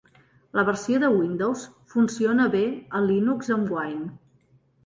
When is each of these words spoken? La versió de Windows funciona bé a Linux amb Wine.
La 0.59 0.63
versió 0.69 1.01
de 1.03 1.11
Windows 1.17 1.67
funciona 1.95 2.49
bé 2.57 2.65
a 3.01 3.03
Linux 3.11 3.55
amb 3.59 3.73
Wine. 3.77 4.09